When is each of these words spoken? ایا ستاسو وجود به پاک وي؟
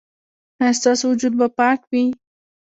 ایا 0.59 0.71
ستاسو 0.79 1.03
وجود 1.11 1.33
به 1.39 1.47
پاک 1.57 1.79
وي؟ 1.91 2.05